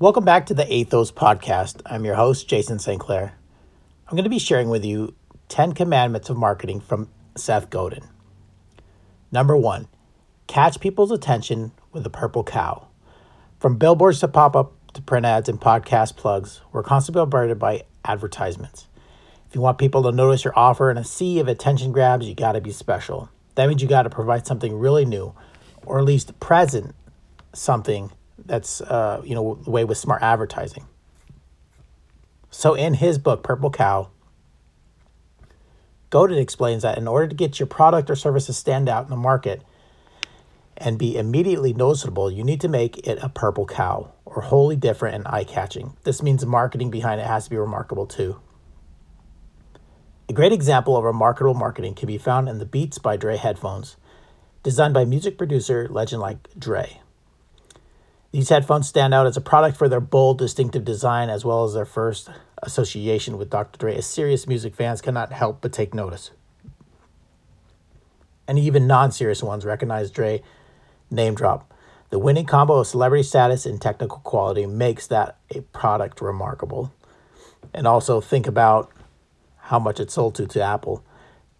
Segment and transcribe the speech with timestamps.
[0.00, 1.82] Welcome back to the Athos podcast.
[1.84, 2.98] I'm your host, Jason St.
[2.98, 3.34] Clair.
[4.08, 5.14] I'm going to be sharing with you
[5.50, 8.04] 10 commandments of marketing from Seth Godin.
[9.30, 9.88] Number one,
[10.46, 12.86] catch people's attention with a purple cow.
[13.58, 17.82] From billboards to pop up to print ads and podcast plugs, we're constantly bombarded by
[18.02, 18.88] advertisements.
[19.50, 22.34] If you want people to notice your offer in a sea of attention grabs, you
[22.34, 23.28] got to be special.
[23.54, 25.34] That means you got to provide something really new,
[25.84, 26.94] or at least present
[27.52, 28.12] something
[28.46, 30.86] that's uh, you know the way with smart advertising.
[32.50, 34.10] So in his book Purple Cow,
[36.10, 39.10] Godin explains that in order to get your product or service to stand out in
[39.10, 39.62] the market
[40.76, 45.14] and be immediately noticeable, you need to make it a purple cow or wholly different
[45.14, 45.94] and eye-catching.
[46.04, 48.40] This means the marketing behind it has to be remarkable too.
[50.28, 53.96] A great example of remarkable marketing can be found in the Beats by Dre headphones,
[54.62, 57.00] designed by music producer legend like Dre.
[58.32, 61.74] These headphones stand out as a product for their bold, distinctive design, as well as
[61.74, 62.28] their first
[62.62, 63.78] association with Dr.
[63.78, 66.30] Dre, as serious music fans cannot help but take notice.
[68.46, 70.42] And even non serious ones recognize Dre
[71.10, 71.72] name drop.
[72.10, 76.92] The winning combo of celebrity status and technical quality makes that a product remarkable.
[77.74, 78.90] And also think about
[79.58, 81.04] how much it sold to to Apple.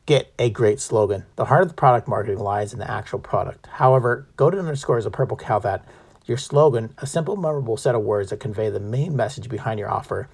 [0.07, 1.25] Get a great slogan.
[1.37, 3.67] The heart of the product marketing lies in the actual product.
[3.67, 5.84] However, Godin underscores a purple cow that
[6.27, 9.91] your slogan, a simple, memorable set of words that convey the main message behind your
[9.91, 10.29] offer,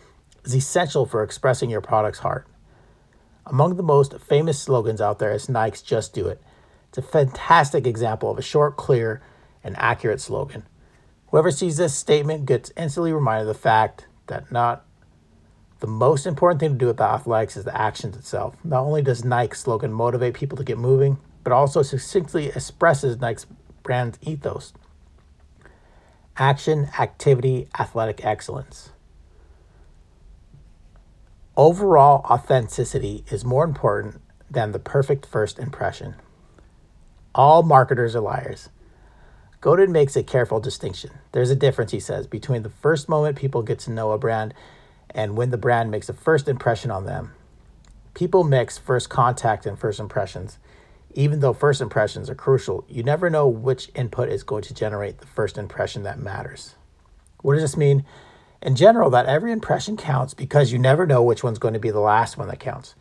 [0.44, 2.46] is essential for expressing your product's heart.
[3.46, 6.42] Among the most famous slogans out there is Nike's Just Do It.
[6.88, 9.22] It's a fantastic example of a short, clear,
[9.62, 10.64] and accurate slogan.
[11.28, 14.84] Whoever sees this statement gets instantly reminded of the fact that not
[15.80, 18.56] the most important thing to do with athletics is the actions itself.
[18.64, 23.46] Not only does Nike's slogan motivate people to get moving, but also succinctly expresses Nike's
[23.82, 24.72] brand ethos
[26.38, 28.90] action, activity, athletic excellence.
[31.56, 34.20] Overall authenticity is more important
[34.50, 36.14] than the perfect first impression.
[37.34, 38.68] All marketers are liars.
[39.60, 41.10] Godin makes a careful distinction.
[41.32, 44.54] There's a difference, he says, between the first moment people get to know a brand
[45.10, 47.32] and when the brand makes a first impression on them.
[48.12, 50.58] People mix first contact and first impressions
[51.16, 55.18] even though first impressions are crucial, you never know which input is going to generate
[55.18, 56.74] the first impression that matters.
[57.40, 58.04] What does this mean?
[58.60, 61.90] In general, that every impression counts because you never know which one's going to be
[61.90, 62.94] the last one that counts.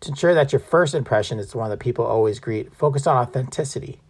[0.00, 3.18] To ensure that your first impression is the one that people always greet, focus on
[3.18, 4.00] authenticity.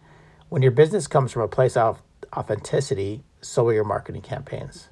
[0.47, 2.01] When your business comes from a place of
[2.33, 4.87] authenticity, so will your marketing campaigns.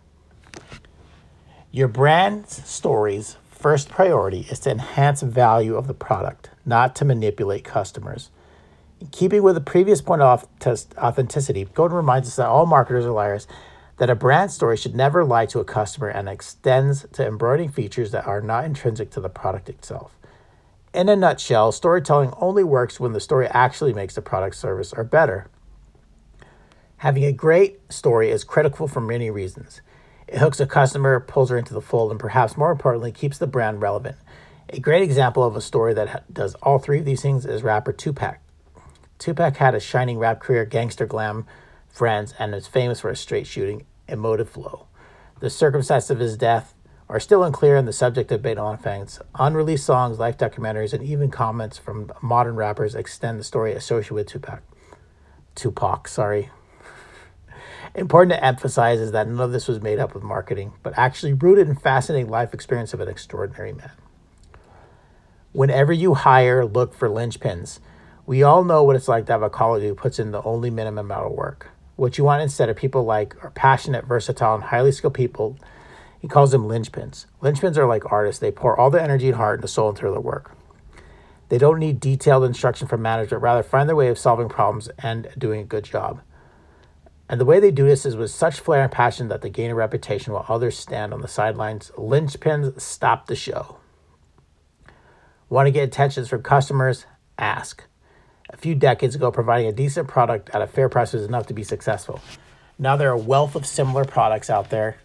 [1.72, 7.64] Your brand's story's first priority is to enhance value of the product, not to manipulate
[7.64, 8.32] customers.
[9.00, 13.12] In keeping with the previous point of authenticity, Godin reminds us that all marketers are
[13.12, 13.48] liars,
[13.98, 18.12] that a brand story should never lie to a customer and extends to embroidering features
[18.12, 20.16] that are not intrinsic to the product itself.
[20.94, 25.04] In a nutshell, storytelling only works when the story actually makes the product service or
[25.04, 25.48] better.
[26.98, 29.82] Having a great story is critical for many reasons.
[30.28, 33.48] It hooks a customer, pulls her into the fold, and perhaps more importantly, keeps the
[33.48, 34.18] brand relevant.
[34.70, 37.94] A great example of a story that does all three of these things is rapper
[37.94, 38.40] Tupac.
[39.20, 41.46] Tupac had a shining rap career, gangster glam
[41.90, 44.88] friends, and is famous for his straight shooting, emotive flow.
[45.42, 46.74] The circumstances of his death
[47.10, 49.20] are still unclear, and the subject of debate on fans.
[49.36, 54.28] Unreleased songs, life documentaries, and even comments from modern rappers extend the story associated with
[54.28, 54.62] Tupac.
[55.56, 56.50] Tupac, sorry.
[57.96, 61.34] Important to emphasize is that none of this was made up with marketing, but actually
[61.34, 63.92] rooted in fascinating life experience of an extraordinary man.
[65.52, 67.80] Whenever you hire, look for linchpins.
[68.30, 70.70] We all know what it's like to have a colleague who puts in the only
[70.70, 71.72] minimum amount of work.
[71.96, 75.58] What you want instead are people like are passionate, versatile, and highly skilled people.
[76.20, 77.26] He calls them linchpins.
[77.42, 78.40] Linchpins are like artists.
[78.40, 80.56] They pour all the energy and heart and soul into their work.
[81.48, 85.30] They don't need detailed instruction from management, rather find their way of solving problems and
[85.36, 86.22] doing a good job.
[87.28, 89.72] And the way they do this is with such flair and passion that they gain
[89.72, 91.92] a reputation while others stand on the sidelines.
[91.98, 93.78] Linchpins stop the show.
[95.50, 97.08] Want to get attentions from customers?
[97.40, 97.86] Ask
[98.50, 101.54] a few decades ago, providing a decent product at a fair price was enough to
[101.54, 102.20] be successful.
[102.78, 104.98] Now there are a wealth of similar products out there,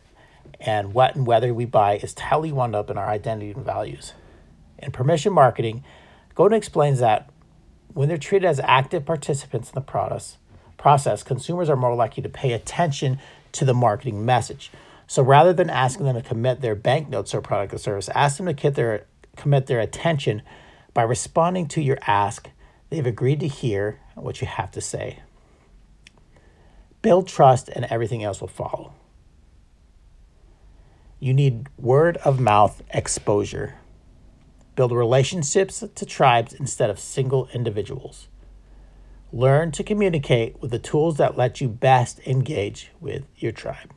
[0.61, 4.14] and what and whether we buy is tightly wound up in our identity and values.
[4.79, 5.85] In permission marketing,
[6.35, 7.31] Godin explains that
[7.93, 10.38] when they're treated as active participants in the process,
[10.76, 13.19] process, consumers are more likely to pay attention
[13.52, 14.70] to the marketing message.
[15.06, 18.55] So rather than asking them to commit their banknotes or product or service, ask them
[18.55, 19.06] to their,
[19.37, 20.43] commit their attention
[20.93, 22.49] by responding to your ask
[22.91, 25.21] They've agreed to hear what you have to say.
[27.03, 28.93] Build trust, and everything else will follow.
[31.21, 33.77] You need word of mouth exposure.
[34.77, 38.29] Build relationships to tribes instead of single individuals.
[39.33, 43.93] Learn to communicate with the tools that let you best engage with your tribe.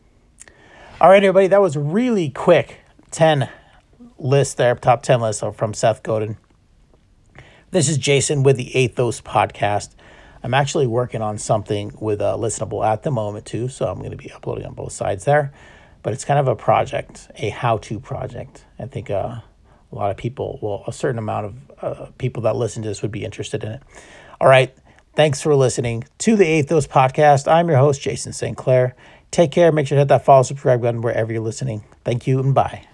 [0.99, 2.79] All right, everybody, that was really quick.
[3.11, 3.49] 10
[4.17, 6.37] lists there, top 10 lists from Seth Godin.
[7.69, 9.89] This is Jason with the Athos podcast.
[10.41, 14.11] I'm actually working on something with a listenable at the moment too, so I'm going
[14.11, 15.51] to be uploading on both sides there.
[16.01, 18.63] But it's kind of a project, a how-to project.
[18.79, 19.41] I think uh,
[19.91, 23.01] a lot of people, well, a certain amount of uh, people that listen to this
[23.01, 23.83] would be interested in it.
[24.39, 24.73] All right,
[25.17, 27.51] thanks for listening to the Athos podcast.
[27.51, 28.55] I'm your host, Jason St.
[28.55, 28.95] Clair.
[29.29, 29.73] Take care.
[29.73, 31.83] Make sure to hit that follow, subscribe button wherever you're listening.
[32.05, 32.87] Thank you and bye.